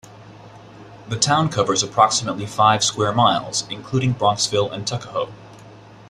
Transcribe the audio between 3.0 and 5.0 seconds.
miles, including Bronxville and